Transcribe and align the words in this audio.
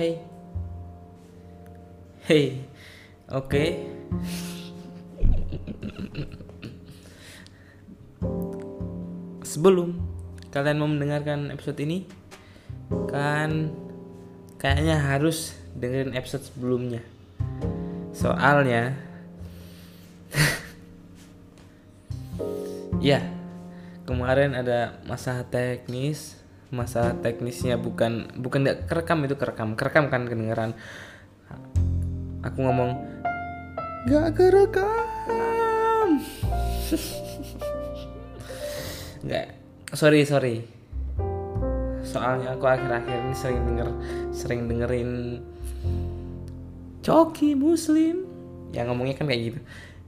Hey. 0.00 0.16
Hey. 2.24 2.46
Oke. 3.28 3.84
Sebelum 9.44 10.00
kalian 10.48 10.80
mau 10.80 10.88
mendengarkan 10.88 11.52
episode 11.52 11.84
ini, 11.84 12.08
kan 13.12 13.76
kayaknya 14.56 14.96
harus 14.96 15.52
dengerin 15.76 16.16
episode 16.16 16.48
sebelumnya. 16.48 17.04
Soalnya 18.16 18.96
ya, 23.04 23.20
kemarin 24.08 24.56
ada 24.56 24.96
masalah 25.04 25.44
teknis, 25.44 26.39
masalah 26.70 27.18
teknisnya 27.18 27.74
bukan 27.74 28.30
bukan 28.38 28.62
nggak 28.62 28.86
kerekam 28.86 29.26
itu 29.26 29.34
kerekam, 29.34 29.74
kerekam 29.74 30.06
kan 30.06 30.22
kedengeran. 30.30 30.70
Aku 32.46 32.58
ngomong 32.62 32.94
nggak 34.06 34.38
kerekam. 34.38 36.08
nggak. 39.26 39.46
Sorry 39.90 40.22
sorry. 40.22 40.62
Soalnya 42.06 42.54
aku 42.54 42.66
akhir-akhir 42.66 43.18
ini 43.18 43.34
sering 43.34 43.60
denger 43.66 43.88
sering 44.30 44.70
dengerin 44.70 45.42
Coki 47.02 47.58
Muslim. 47.58 48.30
Yang 48.70 48.94
ngomongnya 48.94 49.14
kan 49.18 49.26
kayak 49.26 49.42
gitu. 49.50 49.58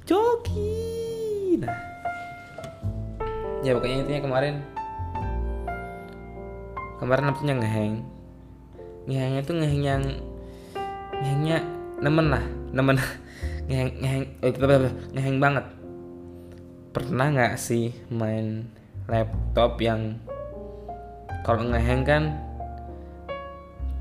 Coki. 0.07 0.71
Nah. 1.59 1.75
Ya 3.63 3.75
pokoknya 3.75 4.07
intinya 4.07 4.23
kemarin 4.31 4.63
kemarin 7.03 7.35
laptopnya 7.35 7.59
ngeheng 7.59 7.95
ngehengnya 9.11 9.43
tuh 9.43 9.59
ngeheng 9.59 9.83
yang 9.83 10.03
ngehengnya 11.19 11.59
nemen 11.99 12.31
lah 12.31 12.45
nemen 12.71 12.97
ngeheng 13.67 13.91
ngeheng 13.99 14.25
eh, 14.39 14.95
ngeheng 15.11 15.39
banget 15.43 15.67
pernah 16.95 17.27
nggak 17.35 17.59
sih 17.59 17.91
main 18.07 18.71
laptop 19.11 19.83
yang 19.83 20.15
kalau 21.43 21.67
ngeheng 21.75 22.07
kan 22.07 22.39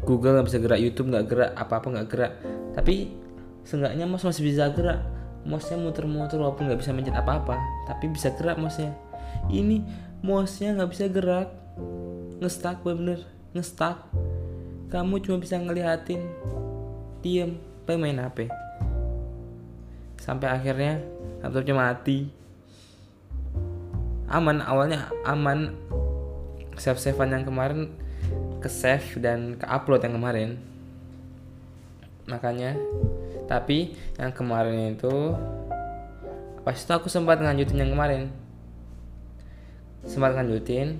Google 0.02 0.38
nggak 0.38 0.48
bisa 0.50 0.58
gerak, 0.58 0.82
YouTube 0.82 1.14
nggak 1.14 1.26
gerak, 1.30 1.52
apa-apa 1.54 1.88
nggak 1.94 2.08
gerak. 2.10 2.34
Tapi 2.74 3.14
seenggaknya 3.62 4.10
mouse 4.10 4.26
masih 4.26 4.50
bisa 4.50 4.74
gerak. 4.74 4.98
Mouse-nya 5.46 5.78
muter-muter 5.78 6.42
walaupun 6.42 6.70
nggak 6.70 6.82
bisa 6.82 6.90
mencet 6.90 7.14
apa-apa, 7.14 7.58
tapi 7.86 8.10
bisa 8.10 8.34
gerak 8.34 8.58
mouse-nya. 8.58 8.98
Ini 9.50 9.86
mouse-nya 10.26 10.74
nggak 10.74 10.90
bisa 10.90 11.06
gerak, 11.06 11.54
ngestak 12.42 12.82
bener, 12.82 13.24
ngestak. 13.54 14.02
Kamu 14.92 15.24
cuma 15.24 15.40
bisa 15.40 15.56
ngeliatin, 15.56 16.26
diem, 17.24 17.56
pengen 17.88 18.02
main 18.02 18.20
HP. 18.20 18.52
Sampai 20.20 20.52
akhirnya 20.52 21.00
laptopnya 21.40 21.74
mati 21.78 22.42
aman 24.32 24.64
awalnya 24.64 25.12
aman 25.28 25.76
save 26.80 27.04
savean 27.04 27.36
yang 27.36 27.44
kemarin 27.44 27.92
ke 28.64 28.70
save 28.72 29.20
dan 29.20 29.60
ke 29.60 29.68
upload 29.68 30.00
yang 30.08 30.16
kemarin 30.16 30.50
makanya 32.32 32.80
tapi 33.52 33.92
yang 34.16 34.32
kemarin 34.32 34.96
itu 34.96 35.36
pas 36.64 36.78
itu 36.78 36.92
aku 36.96 37.12
sempat 37.12 37.44
nganjutin 37.44 37.84
yang 37.84 37.92
kemarin 37.92 38.32
sempat 40.08 40.32
nganjutin 40.40 40.96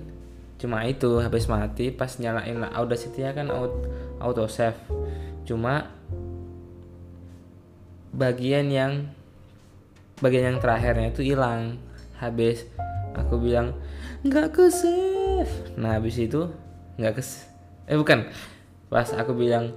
cuma 0.62 0.86
itu 0.86 1.18
habis 1.18 1.50
mati 1.50 1.90
pas 1.90 2.14
nyalain 2.22 2.62
Audacity 2.70 3.26
kan 3.34 3.50
auto, 3.50 3.90
auto 4.22 4.46
save 4.46 4.78
cuma 5.42 5.90
bagian 8.14 8.70
yang 8.70 9.10
bagian 10.22 10.54
yang 10.54 10.58
terakhirnya 10.62 11.10
itu 11.10 11.24
hilang. 11.24 11.80
Habis 12.22 12.68
aku 13.18 13.42
bilang 13.42 13.74
nggak 14.22 14.54
ke 14.54 14.70
save. 14.70 15.50
Nah 15.74 15.98
habis 15.98 16.14
itu 16.20 16.46
nggak 17.00 17.18
ke 17.18 17.22
eh 17.90 17.98
bukan. 17.98 18.30
Pas 18.86 19.10
aku 19.16 19.34
bilang 19.34 19.74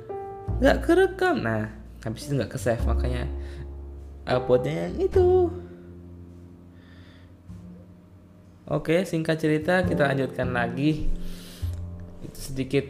nggak 0.62 0.86
kerekam. 0.86 1.42
Nah 1.42 1.74
habis 2.06 2.30
itu 2.30 2.38
nggak 2.38 2.54
ke 2.54 2.60
save 2.62 2.86
makanya 2.86 3.26
uploadnya 4.30 4.90
yang 4.90 5.10
itu 5.10 5.50
oke 8.70 9.06
singkat 9.06 9.38
cerita 9.42 9.84
kita 9.84 10.10
lanjutkan 10.12 10.54
lagi. 10.54 11.10
Sedikit 12.34 12.86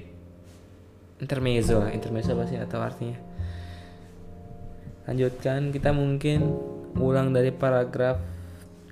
intermezzo. 1.20 1.84
Intermezzo 1.92 2.36
apa 2.36 2.46
sih? 2.48 2.60
Atau 2.60 2.80
artinya? 2.84 3.18
Lanjutkan 5.06 5.70
kita 5.70 5.96
mungkin 5.96 6.52
ulang 7.00 7.32
dari 7.32 7.54
paragraf. 7.54 8.20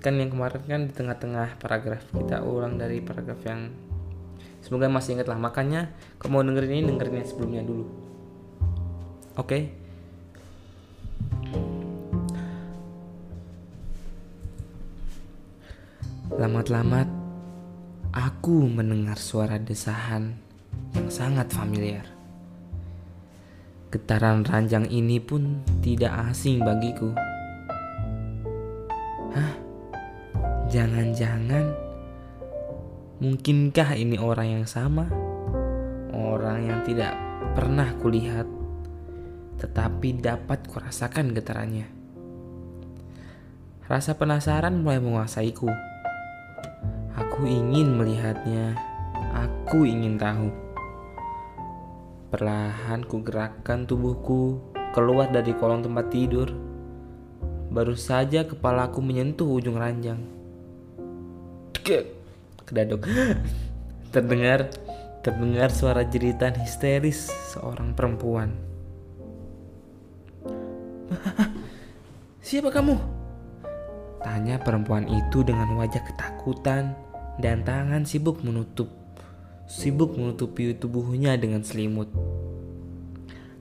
Kan 0.03 0.19
yang 0.19 0.31
kemarin 0.31 0.61
kan 0.67 0.81
di 0.87 0.93
tengah-tengah 0.95 1.59
paragraf. 1.59 2.03
Kita 2.11 2.43
ulang 2.43 2.75
dari 2.75 2.99
paragraf 2.99 3.39
yang 3.47 3.71
semoga 4.63 4.87
masih 4.87 5.19
ingat 5.19 5.27
lah. 5.27 5.39
Makanya 5.39 5.91
kalau 6.19 6.39
mau 6.39 6.43
dengerin 6.43 6.83
ini 6.83 6.87
dengerin 6.91 7.23
yang 7.23 7.27
sebelumnya 7.27 7.61
dulu. 7.63 7.85
Oke? 9.33 9.47
okay? 9.47 9.82
Lamat-lamat 16.33 17.05
aku 18.09 18.65
mendengar 18.65 19.21
suara 19.21 19.61
desahan 19.61 20.33
yang 20.97 21.05
sangat 21.05 21.53
familiar. 21.53 22.09
Getaran 23.93 24.41
ranjang 24.41 24.89
ini 24.89 25.21
pun 25.21 25.61
tidak 25.85 26.33
asing 26.33 26.65
bagiku. 26.65 27.13
Hah? 29.37 29.53
Jangan-jangan 30.73 31.69
mungkinkah 33.21 33.93
ini 33.93 34.17
orang 34.17 34.57
yang 34.57 34.65
sama? 34.65 35.05
Orang 36.17 36.65
yang 36.65 36.81
tidak 36.81 37.13
pernah 37.53 37.93
kulihat 38.01 38.49
tetapi 39.61 40.17
dapat 40.17 40.65
kurasakan 40.65 41.29
getarannya. 41.37 41.85
Rasa 43.85 44.17
penasaran 44.17 44.81
mulai 44.81 44.97
menguasaiku. 44.97 45.92
Aku 47.17 47.45
ingin 47.45 47.97
melihatnya. 47.97 48.77
Aku 49.33 49.85
ingin 49.85 50.17
tahu. 50.17 50.49
Perlahan 52.33 53.05
ku 53.05 53.21
gerakkan 53.21 53.85
tubuhku 53.85 54.61
keluar 54.91 55.29
dari 55.29 55.53
kolong 55.57 55.85
tempat 55.85 56.09
tidur. 56.09 56.49
Baru 57.73 57.93
saja 57.97 58.45
kepalaku 58.45 59.01
menyentuh 59.01 59.49
ujung 59.49 59.77
ranjang 59.77 60.43
kedaduk 62.63 63.03
terdengar 64.15 64.71
terdengar 65.19 65.67
suara 65.67 66.07
jeritan 66.07 66.55
histeris 66.55 67.27
seorang 67.51 67.91
perempuan 67.91 68.55
siapa 72.47 72.71
kamu 72.71 72.95
tanya 74.23 74.57
perempuan 74.57 75.05
itu 75.05 75.43
dengan 75.43 75.75
wajah 75.75 76.01
ketakutan 76.01 76.95
dan 77.37 77.61
tangan 77.67 78.07
sibuk 78.07 78.39
menutup 78.41 79.03
sibuk 79.73 80.15
menutupi 80.19 80.75
tubuhnya 80.75 81.35
dengan 81.39 81.63
selimut. 81.63 82.11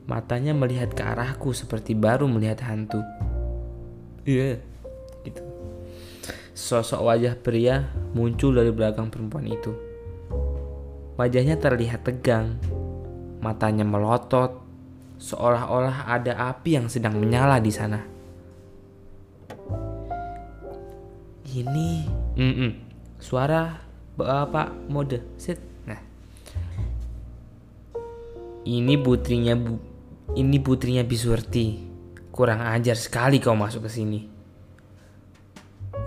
Matanya 0.05 0.53
melihat 0.53 0.93
ke 0.93 1.03
arahku 1.03 1.55
seperti 1.55 1.95
baru 1.95 2.27
melihat 2.27 2.67
hantu. 2.67 3.01
Iya 4.27 4.59
yeah, 4.59 4.59
gitu. 5.25 5.43
Sosok 6.53 7.01
wajah 7.07 7.35
pria 7.39 7.89
muncul 8.13 8.53
dari 8.53 8.69
belakang 8.75 9.09
perempuan 9.09 9.49
itu. 9.49 9.73
Wajahnya 11.17 11.57
terlihat 11.57 12.03
tegang, 12.05 12.59
matanya 13.41 13.87
melotot, 13.87 14.59
seolah-olah 15.23 16.13
ada 16.13 16.51
api 16.51 16.77
yang 16.77 16.87
sedang 16.91 17.17
menyala 17.17 17.63
di 17.63 17.73
sana. 17.73 18.05
Ini, 21.53 22.09
mm 22.41 22.53
-mm. 22.57 22.71
suara 23.21 23.77
bapak 24.17 24.89
mode, 24.89 25.37
sit. 25.37 25.61
Nah, 25.85 26.01
ini 28.65 28.97
putrinya 28.97 29.53
bu, 29.53 29.77
ini 30.33 30.57
putrinya 30.65 31.05
Bisurti. 31.05 31.93
Kurang 32.33 32.65
ajar 32.65 32.97
sekali 32.97 33.37
kau 33.37 33.53
masuk 33.53 33.85
ke 33.85 33.91
sini. 33.93 34.21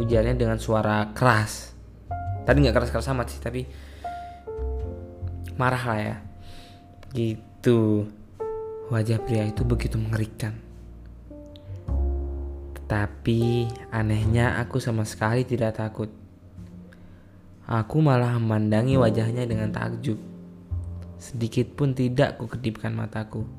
Ujarnya 0.01 0.33
dengan 0.33 0.57
suara 0.57 1.13
keras. 1.13 1.77
Tadi 2.49 2.65
nggak 2.65 2.73
keras-keras 2.73 3.13
amat 3.13 3.27
sih 3.29 3.37
tapi 3.37 3.69
marah 5.61 5.83
lah 5.85 5.99
ya. 6.01 6.17
Gitu. 7.13 8.09
Wajah 8.89 9.21
pria 9.21 9.45
itu 9.45 9.61
begitu 9.61 10.01
mengerikan 10.01 10.64
tetapi 12.95 13.67
anehnya 13.91 14.55
aku 14.63 14.79
sama 14.79 15.03
sekali 15.03 15.43
tidak 15.43 15.75
takut 15.75 16.07
aku 17.67 17.99
malah 17.99 18.39
memandangi 18.39 18.95
wajahnya 18.95 19.43
dengan 19.43 19.75
takjub 19.75 20.15
Sedikit 21.25 21.73
pun 21.73 21.97
tidak 21.97 22.37
ku 22.37 22.45
kedipkan 22.45 22.93
mataku. 22.93 23.49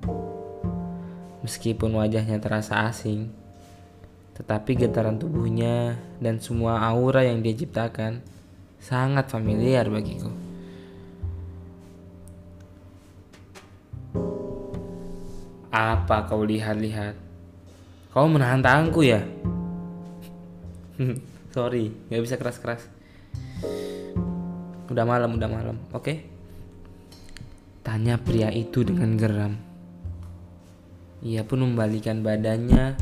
Meskipun 1.42 1.98
wajahnya 1.98 2.38
terasa 2.38 2.86
asing, 2.86 3.26
tetapi 4.38 4.86
getaran 4.86 5.18
tubuhnya 5.18 5.98
dan 6.22 6.38
semua 6.38 6.78
aura 6.78 7.26
yang 7.26 7.42
dia 7.42 7.58
ciptakan 7.58 8.22
sangat 8.78 9.26
familiar 9.34 9.90
bagiku. 9.90 10.30
Apa 15.74 16.30
kau 16.30 16.46
lihat-lihat? 16.46 17.25
Kau 18.16 18.32
menahan 18.32 18.64
tanganku 18.64 19.04
ya? 19.04 19.20
Sorry, 21.52 21.92
gak 22.08 22.24
bisa 22.24 22.40
keras-keras. 22.40 22.88
Udah 24.88 25.04
malam, 25.04 25.36
udah 25.36 25.44
malam, 25.44 25.76
oke? 25.92 26.00
Okay? 26.00 26.24
Tanya 27.84 28.16
pria 28.16 28.48
itu 28.48 28.88
dengan 28.88 29.20
geram. 29.20 29.52
Ia 31.28 31.44
pun 31.44 31.60
membalikan 31.60 32.24
badannya 32.24 32.96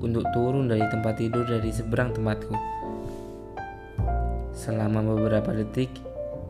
untuk 0.00 0.24
turun 0.32 0.64
dari 0.64 0.88
tempat 0.88 1.20
tidur 1.20 1.44
dari 1.44 1.68
seberang 1.68 2.16
tempatku. 2.16 2.56
Selama 4.56 5.04
beberapa 5.04 5.52
detik, 5.52 5.92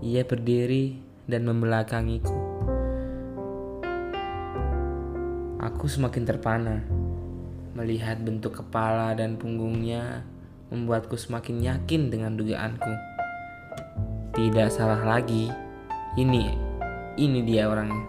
ia 0.07 0.23
berdiri 0.23 0.95
dan 1.27 1.51
membelakangiku. 1.51 2.39
Aku 5.59 5.91
semakin 5.91 6.23
terpana. 6.23 6.98
Melihat 7.79 8.19
bentuk 8.19 8.59
kepala 8.59 9.15
dan 9.15 9.39
punggungnya 9.39 10.27
membuatku 10.75 11.15
semakin 11.15 11.63
yakin 11.63 12.11
dengan 12.11 12.35
dugaanku. 12.35 12.91
Tidak 14.35 14.69
salah 14.75 15.07
lagi, 15.07 15.47
ini 16.19 16.69
ini 17.19 17.43
dia 17.43 17.67
orangnya. 17.71 18.07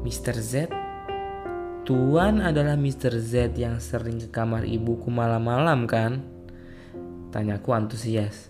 Mr. 0.00 0.36
Z 0.40 0.52
Tuan 1.84 2.40
adalah 2.40 2.76
Mr. 2.76 3.20
Z 3.20 3.56
yang 3.60 3.76
sering 3.80 4.16
ke 4.20 4.28
kamar 4.32 4.64
ibuku 4.64 5.12
malam-malam 5.12 5.84
kan? 5.84 6.24
Tanyaku 7.32 7.76
antusias. 7.76 8.48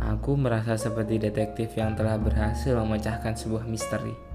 Aku 0.00 0.38
merasa 0.38 0.78
seperti 0.78 1.20
detektif 1.20 1.74
yang 1.74 1.98
telah 1.98 2.16
berhasil 2.20 2.76
memecahkan 2.76 3.34
sebuah 3.34 3.64
misteri. 3.66 4.25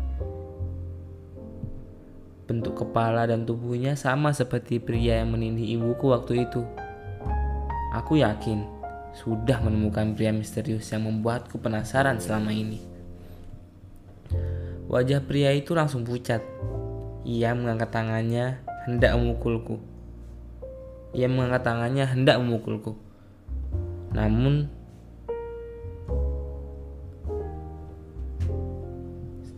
Bentuk 2.51 2.83
kepala 2.83 3.24
dan 3.24 3.48
tubuhnya 3.48 3.95
sama 3.95 4.36
seperti 4.36 4.83
pria 4.83 5.24
yang 5.24 5.31
menindih 5.31 5.80
ibuku 5.80 6.12
waktu 6.12 6.44
itu. 6.44 6.68
Aku 7.95 8.19
yakin 8.19 8.68
sudah 9.15 9.63
menemukan 9.63 10.12
pria 10.12 10.36
misterius 10.36 10.92
yang 10.92 11.07
membuatku 11.07 11.63
penasaran 11.63 12.19
selama 12.19 12.51
ini. 12.51 12.83
Wajah 14.92 15.24
pria 15.24 15.56
itu 15.56 15.71
langsung 15.71 16.03
pucat 16.03 16.44
ia 17.24 17.56
mengangkat 17.56 17.88
tangannya 17.88 18.59
hendak 18.83 19.15
memukulku. 19.15 19.80
Ia 21.15 21.31
mengangkat 21.31 21.63
tangannya 21.63 22.03
hendak 22.03 22.36
memukulku. 22.44 23.00
Namun 24.12 24.68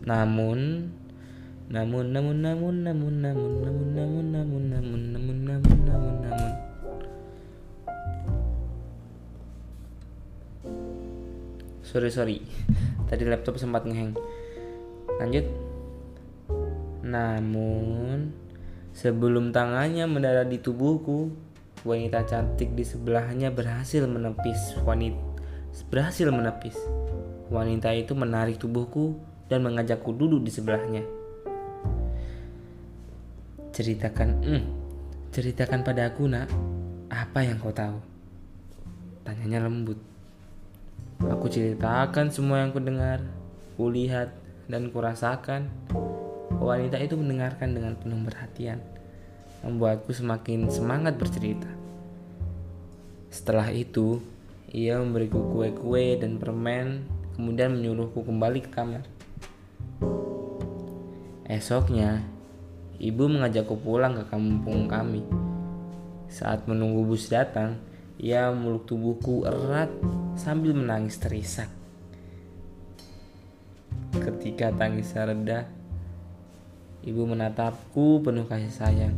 namun 0.06 0.92
namun 1.68 2.12
namun 2.12 2.44
namun 2.44 2.84
namun 2.84 3.14
namun 3.24 3.52
namun 3.64 3.86
namun 3.94 4.24
namun 4.34 4.62
namun 4.68 5.00
namun 5.08 5.38
namun 5.48 5.78
namun 5.84 6.14
namun 6.24 6.52
sorry 11.80 12.10
sorry 12.12 12.38
tadi 13.08 13.24
laptop 13.24 13.56
sempat 13.56 13.88
ngeheng 13.88 14.12
lanjut 15.20 15.46
namun, 17.04 18.32
sebelum 18.96 19.52
tangannya 19.52 20.08
mendarat 20.08 20.48
di 20.48 20.56
tubuhku, 20.56 21.36
wanita 21.84 22.24
cantik 22.24 22.72
di 22.72 22.80
sebelahnya 22.80 23.52
berhasil 23.52 24.08
menepis 24.08 24.72
wanita 24.88 25.20
berhasil 25.90 26.30
menepis. 26.30 26.78
Wanita 27.50 27.92
itu 27.92 28.14
menarik 28.16 28.56
tubuhku 28.56 29.18
dan 29.50 29.66
mengajakku 29.66 30.14
duduk 30.14 30.46
di 30.46 30.50
sebelahnya. 30.54 31.02
Ceritakan, 33.74 34.28
hmm, 34.38 34.62
ceritakan 35.34 35.82
padaku 35.82 36.30
nak, 36.30 36.46
apa 37.10 37.42
yang 37.42 37.58
kau 37.58 37.74
tahu? 37.74 37.98
Tanyanya 39.26 39.66
lembut. 39.66 39.98
Aku 41.18 41.50
ceritakan 41.50 42.30
semua 42.30 42.62
yang 42.62 42.70
kudengar, 42.70 43.18
kulihat, 43.74 44.30
dan 44.70 44.88
kurasakan 44.94 45.68
Wanita 46.64 46.96
itu 46.96 47.12
mendengarkan 47.20 47.76
dengan 47.76 47.92
penuh 47.92 48.16
perhatian, 48.24 48.80
membuatku 49.60 50.16
semakin 50.16 50.72
semangat 50.72 51.20
bercerita. 51.20 51.68
Setelah 53.28 53.68
itu, 53.68 54.24
ia 54.72 54.96
memberiku 54.96 55.44
kue-kue 55.52 56.16
dan 56.16 56.40
permen, 56.40 57.04
kemudian 57.36 57.68
menyuruhku 57.76 58.24
kembali 58.24 58.64
ke 58.64 58.70
kamar. 58.72 59.04
Esoknya, 61.44 62.24
ibu 62.98 63.24
mengajakku 63.30 63.78
pulang 63.80 64.18
ke 64.18 64.24
kampung 64.28 64.90
kami. 64.90 65.22
Saat 66.28 66.66
menunggu 66.66 67.06
bus 67.06 67.30
datang, 67.30 67.78
ia 68.18 68.50
memeluk 68.50 68.90
tubuhku 68.90 69.46
erat 69.46 69.90
sambil 70.34 70.74
menangis 70.74 71.18
terisak. 71.18 71.70
Ketika 74.14 74.70
tangisnya 74.74 75.26
reda, 75.26 75.60
Ibu 77.04 77.28
menatapku 77.28 78.24
penuh 78.24 78.48
kasih 78.48 78.72
sayang. 78.72 79.12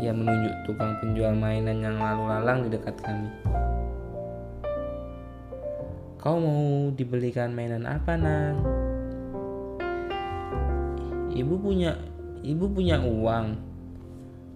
Ia 0.00 0.16
menunjuk 0.16 0.64
tukang 0.64 0.96
penjual 0.96 1.36
mainan 1.36 1.84
yang 1.84 2.00
lalu 2.00 2.24
lalang 2.24 2.64
di 2.64 2.72
dekat 2.72 2.96
kami. 3.04 3.28
Kau 6.16 6.40
mau 6.40 6.88
dibelikan 6.96 7.52
mainan 7.52 7.84
apa, 7.84 8.16
Nang? 8.16 8.64
Ibu 11.36 11.54
punya 11.60 12.00
ibu 12.46 12.70
punya 12.70 13.02
uang. 13.02 13.58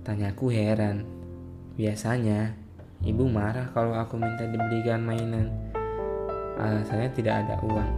Tanyaku 0.07 0.55
heran. 0.55 1.03
Biasanya 1.75 2.55
ibu 3.03 3.27
marah 3.27 3.67
kalau 3.75 3.99
aku 3.99 4.15
minta 4.15 4.47
dibelikan 4.47 5.03
mainan. 5.03 5.51
Alasannya 6.55 7.11
tidak 7.19 7.43
ada 7.45 7.59
uang. 7.67 7.91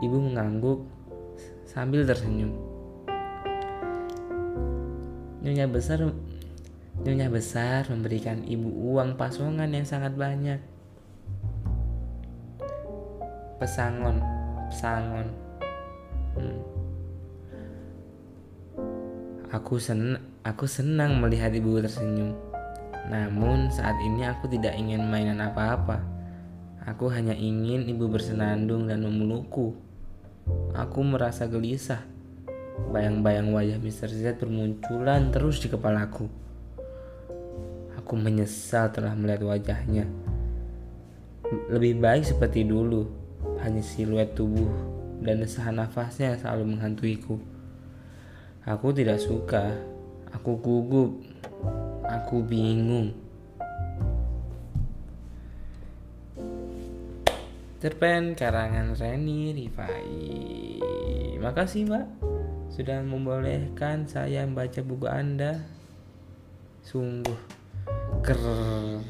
Ibu, 0.00 0.16
mengangguk 0.32 0.80
sambil 1.68 2.08
tersenyum. 2.08 2.56
Nyonya 5.44 5.68
besar 5.68 6.08
Nyonya 6.98 7.30
besar 7.30 7.86
memberikan 7.94 8.42
ibu 8.42 8.70
uang 8.94 9.14
pasongan 9.14 9.70
yang 9.70 9.86
sangat 9.86 10.18
banyak. 10.18 10.58
Pesangon, 13.58 14.18
pesangon. 14.70 15.47
Aku 19.48 19.80
sen 19.80 20.20
aku 20.44 20.68
senang 20.68 21.24
melihat 21.24 21.48
ibu 21.56 21.80
tersenyum. 21.80 22.36
Namun 23.08 23.72
saat 23.72 23.96
ini 24.04 24.28
aku 24.28 24.44
tidak 24.44 24.76
ingin 24.76 25.08
mainan 25.08 25.40
apa-apa. 25.40 26.04
Aku 26.84 27.08
hanya 27.08 27.32
ingin 27.32 27.88
ibu 27.88 28.12
bersenandung 28.12 28.84
dan 28.84 29.00
memelukku. 29.00 29.72
Aku 30.76 31.00
merasa 31.00 31.48
gelisah. 31.48 32.04
Bayang-bayang 32.92 33.48
wajah 33.48 33.80
Mr. 33.80 34.12
Z 34.12 34.36
bermunculan 34.36 35.32
terus 35.32 35.64
di 35.64 35.72
kepalaku. 35.72 36.28
Aku 37.96 38.20
menyesal 38.20 38.92
telah 38.92 39.16
melihat 39.16 39.48
wajahnya. 39.48 40.04
Lebih 41.72 42.04
baik 42.04 42.28
seperti 42.28 42.68
dulu, 42.68 43.08
hanya 43.64 43.80
siluet 43.80 44.36
tubuh 44.36 44.68
dan 45.24 45.40
desahan 45.40 45.80
nafasnya 45.80 46.36
yang 46.36 46.40
selalu 46.40 46.64
menghantuiku. 46.76 47.57
Aku 48.68 48.92
tidak 48.92 49.16
suka, 49.16 49.80
aku 50.28 50.60
gugup, 50.60 51.24
aku 52.04 52.44
bingung. 52.44 53.16
Cerpen 57.80 58.36
karangan 58.36 58.92
Reni 58.92 59.56
Rifai. 59.56 60.12
Makasih 61.40 61.88
Mbak 61.88 62.06
sudah 62.68 63.00
membolehkan 63.00 64.04
saya 64.04 64.44
membaca 64.44 64.84
buku 64.84 65.08
Anda. 65.08 65.64
Sungguh 66.84 67.40
keren. 68.20 69.00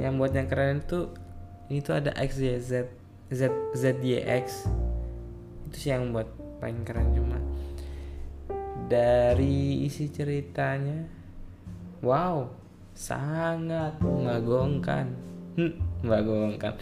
Yang 0.00 0.12
buat 0.16 0.32
yang 0.32 0.48
keren 0.48 0.80
itu 0.80 1.12
ini 1.68 1.84
tuh 1.84 2.00
ada 2.00 2.16
XYZ 2.16 2.88
Z 3.28 3.40
ZYX 3.76 4.72
itu 5.66 5.76
sih 5.76 5.90
yang 5.92 6.14
buat 6.14 6.28
paling 6.62 6.86
keren 6.86 7.12
cuma 7.12 7.38
dari 8.86 9.84
isi 9.84 10.08
ceritanya 10.08 11.10
wow 12.00 12.46
sangat 12.94 13.98
mengagumkan 14.00 15.12
hmm, 15.58 15.74
mengagumkan 16.06 16.74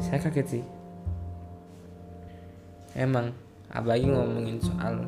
saya 0.00 0.18
kaget 0.20 0.60
sih. 0.60 0.64
Emang 2.96 3.32
apalagi 3.68 4.08
ngomongin 4.08 4.60
soal 4.60 5.04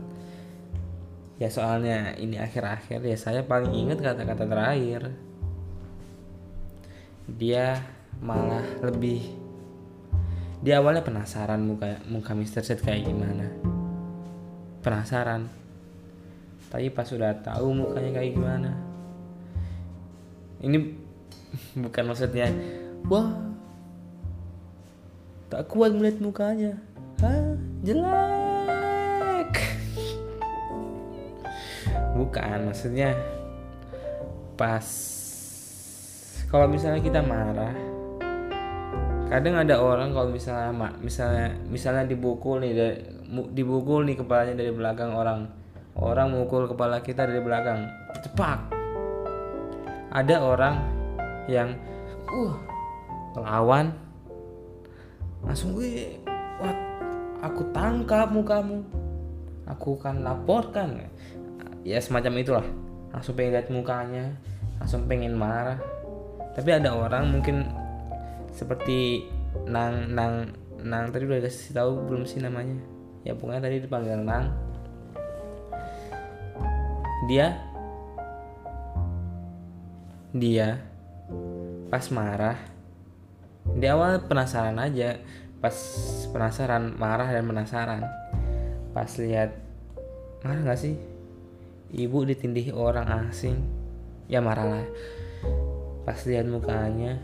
ya 1.39 1.47
soalnya 1.47 2.19
ini 2.19 2.35
akhir-akhir 2.35 3.01
ya 3.07 3.17
saya 3.17 3.41
paling 3.47 3.73
ingat 3.73 4.01
kata-kata 4.01 4.45
terakhir. 4.45 5.03
Dia 7.29 7.79
malah 8.19 8.65
lebih 8.83 9.23
dia 10.59 10.83
awalnya 10.83 11.07
penasaran 11.07 11.63
muka 11.63 12.03
muka 12.11 12.35
Mr. 12.35 12.67
Set 12.67 12.83
kayak 12.83 13.07
gimana. 13.07 13.47
Penasaran. 14.83 15.47
Tapi 16.69 16.91
pas 16.91 17.07
sudah 17.07 17.33
tahu 17.39 17.73
mukanya 17.73 18.19
kayak 18.19 18.35
gimana. 18.35 18.71
Ini 20.59 20.79
bukan 21.87 22.05
maksudnya 22.11 22.51
wah 23.07 23.31
tak 25.49 25.65
kuat 25.71 25.95
melihat 25.95 26.19
mukanya. 26.21 26.73
Hah, 27.23 27.55
jelek. 27.87 29.55
Bukan 32.19 32.59
maksudnya 32.67 33.15
pas 34.59 34.87
kalau 36.51 36.67
misalnya 36.67 36.99
kita 36.99 37.23
marah 37.23 37.88
kadang 39.29 39.61
ada 39.61 39.77
orang 39.77 40.17
kalau 40.17 40.33
misalnya 40.33 40.73
misalnya 41.05 41.53
misalnya 41.69 42.05
dibukul 42.09 42.65
nih 42.65 42.73
dari, 42.73 42.97
dibukul 43.53 44.09
nih 44.09 44.17
kepalanya 44.17 44.57
dari 44.57 44.73
belakang 44.73 45.13
orang. 45.13 45.49
Orang 45.99 46.31
mukul 46.31 46.71
kepala 46.71 47.03
kita 47.03 47.27
dari 47.27 47.43
belakang. 47.43 47.91
Cepak. 48.23 48.71
Ada 50.15 50.37
orang 50.41 50.75
yang 51.51 51.75
uh 52.31 52.55
lawan. 53.39 53.93
Langsung 55.43 55.75
gue 55.75 56.19
wah 56.63 56.75
aku 57.45 57.63
tangkap 57.75 58.31
mukamu. 58.33 58.81
Aku 59.69 60.01
akan 60.01 60.25
laporkan. 60.25 61.05
Ya 61.85 62.01
semacam 62.01 62.33
itulah. 62.41 62.67
Langsung 63.13 63.35
pengen 63.35 63.59
lihat 63.59 63.69
mukanya 63.69 64.33
langsung 64.79 65.05
pengen 65.11 65.35
marah. 65.35 65.79
Tapi 66.55 66.71
ada 66.75 66.95
orang 66.95 67.31
mungkin 67.31 67.67
seperti 68.59 69.31
nang 69.71 70.11
nang 70.11 70.51
nang 70.83 71.15
tadi 71.15 71.31
udah 71.31 71.39
kasih 71.47 71.79
tahu 71.79 72.11
belum 72.11 72.27
sih 72.27 72.43
namanya. 72.43 72.75
Ya 73.23 73.39
pokoknya 73.39 73.71
tadi 73.71 73.79
dipanggil 73.79 74.19
nang. 74.19 74.51
Dia 77.31 77.55
dia 80.35 80.83
pas 81.89 82.05
marah 82.11 82.59
di 83.79 83.87
awal 83.89 84.27
penasaran 84.27 84.77
aja 84.77 85.17
pas 85.63 85.75
penasaran 86.35 86.99
marah 86.99 87.31
dan 87.31 87.47
penasaran. 87.47 88.03
Pas 88.91 89.11
lihat 89.23 89.55
marah 90.43 90.75
gak 90.75 90.83
sih? 90.83 90.99
Ibu 91.95 92.27
ditindih 92.27 92.75
orang 92.75 93.07
asing. 93.31 93.63
Ya 94.27 94.43
marah 94.43 94.67
lah 94.67 94.87
pas 96.09 96.25
lihat 96.25 96.49
mukanya 96.49 97.21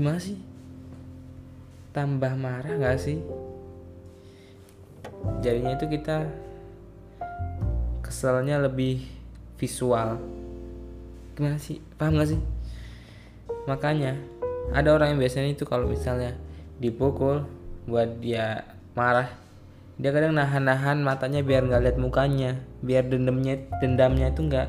gimana 0.00 0.16
sih? 0.16 0.40
Tambah 1.92 2.32
marah 2.40 2.72
gak 2.80 2.96
sih? 2.96 3.20
Jadinya 5.44 5.76
itu 5.76 5.84
kita 5.92 6.24
keselnya 8.00 8.56
lebih 8.64 9.04
visual. 9.60 10.16
Gimana 11.36 11.60
sih? 11.60 11.84
Paham 12.00 12.16
gak 12.16 12.32
sih? 12.32 12.40
Makanya 13.68 14.16
ada 14.72 14.96
orang 14.96 15.12
yang 15.12 15.20
biasanya 15.20 15.52
itu 15.52 15.68
kalau 15.68 15.84
misalnya 15.84 16.32
dipukul 16.80 17.44
buat 17.84 18.24
dia 18.24 18.64
marah 18.96 19.28
dia 20.00 20.16
kadang 20.16 20.32
nahan-nahan 20.32 21.04
matanya 21.04 21.44
biar 21.44 21.68
nggak 21.68 21.82
lihat 21.84 21.98
mukanya 22.00 22.56
biar 22.80 23.04
dendamnya 23.04 23.60
dendamnya 23.84 24.32
itu 24.32 24.48
nggak 24.48 24.68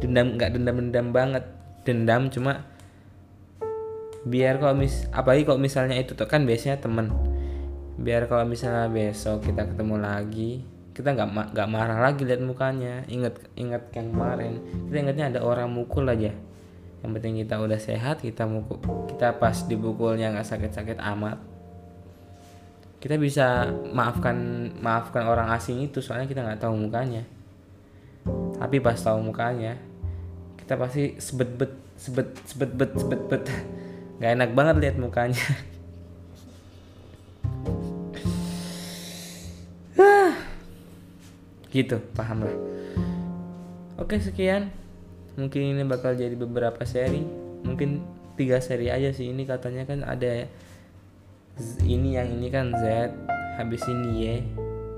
dendam 0.00 0.40
nggak 0.40 0.50
dendam-dendam 0.56 1.06
banget. 1.12 1.44
Dendam 1.84 2.32
cuma 2.32 2.69
biar 4.20 4.60
kalau 4.60 4.76
mis 4.76 5.08
apalagi 5.14 5.48
kalau 5.48 5.56
misalnya 5.56 5.96
itu 5.96 6.12
tuh 6.12 6.28
kan 6.28 6.44
biasanya 6.44 6.80
temen. 6.80 7.12
Biar 8.00 8.28
kalau 8.28 8.44
misalnya 8.48 8.88
besok 8.88 9.44
kita 9.44 9.68
ketemu 9.68 9.96
lagi 10.00 10.64
kita 10.90 11.16
nggak 11.16 11.56
nggak 11.56 11.68
marah 11.70 11.98
lagi 12.02 12.28
lihat 12.28 12.42
mukanya. 12.44 13.08
Inget 13.08 13.40
inget 13.56 13.88
yang 13.96 14.12
kemarin. 14.12 14.60
Kita 14.90 14.96
ingetnya 15.00 15.26
ada 15.32 15.40
orang 15.40 15.72
mukul 15.72 16.04
aja. 16.04 16.34
Yang 17.00 17.10
penting 17.16 17.34
kita 17.40 17.56
udah 17.56 17.80
sehat 17.80 18.20
kita 18.20 18.44
mukul 18.44 18.76
kita 19.08 19.40
pas 19.40 19.56
dibukulnya 19.64 20.34
nggak 20.36 20.48
sakit-sakit 20.48 21.00
amat. 21.00 21.40
Kita 23.00 23.16
bisa 23.16 23.72
maafkan 23.96 24.36
maafkan 24.76 25.24
orang 25.24 25.48
asing 25.56 25.80
itu 25.80 26.04
soalnya 26.04 26.28
kita 26.28 26.44
nggak 26.44 26.60
tahu 26.60 26.76
mukanya. 26.76 27.24
Tapi 28.60 28.76
pas 28.84 29.00
tahu 29.00 29.24
mukanya 29.24 29.80
kita 30.60 30.76
pasti 30.76 31.16
sebet 31.16 31.48
bet 31.56 31.72
sebet 31.96 32.28
sebet 32.44 32.70
bet 32.76 32.92
sebet 32.94 33.20
bet 33.26 33.44
nggak 34.20 34.32
enak 34.36 34.52
banget 34.52 34.76
lihat 34.84 34.96
mukanya. 35.00 35.40
Gitu 41.72 41.96
paham 42.12 42.44
lah. 42.44 42.52
Oke 43.96 44.20
sekian. 44.20 44.68
Mungkin 45.40 45.72
ini 45.72 45.88
bakal 45.88 46.12
jadi 46.20 46.36
beberapa 46.36 46.84
seri. 46.84 47.24
Mungkin 47.64 48.04
tiga 48.36 48.60
seri 48.60 48.92
aja 48.92 49.08
sih. 49.08 49.32
Ini 49.32 49.48
katanya 49.48 49.88
kan 49.88 50.04
ada 50.04 50.44
ini 51.80 52.20
yang 52.20 52.28
ini 52.28 52.52
kan 52.52 52.76
Z 52.76 53.16
habis 53.56 53.80
ini 53.88 54.08
Y 54.20 54.44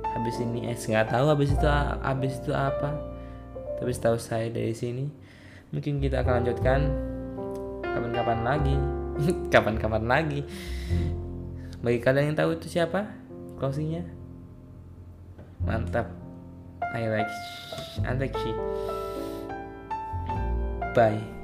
habis 0.02 0.42
ini 0.42 0.66
S. 0.66 0.90
Nggak 0.90 1.14
tahu 1.14 1.30
habis 1.30 1.54
itu 1.54 1.66
habis 2.02 2.42
itu 2.42 2.50
apa. 2.50 2.90
Tapi 3.78 3.90
setahu 3.94 4.18
saya 4.18 4.50
dari 4.50 4.74
sini 4.74 5.06
mungkin 5.72 6.02
kita 6.02 6.26
akan 6.26 6.42
lanjutkan 6.42 6.80
kapan-kapan 7.86 8.40
lagi 8.44 8.76
kapan-kapan 9.52 10.04
lagi. 10.06 10.40
Bagi 11.82 11.98
kalian 11.98 12.32
yang 12.32 12.38
tahu 12.38 12.54
itu 12.56 12.66
siapa? 12.70 13.10
Closingnya? 13.58 14.06
Mantap. 15.62 16.10
I 16.92 17.08
like 17.08 17.32
I 18.04 18.12
like 18.18 18.36
she. 18.36 18.52
Bye 20.92 21.41